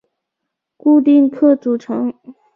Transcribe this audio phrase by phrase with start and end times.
[0.77, 2.11] 固定客组成。